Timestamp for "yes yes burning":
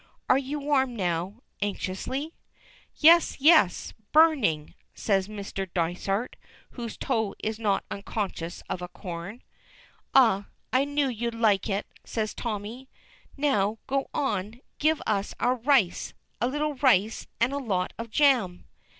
2.95-4.73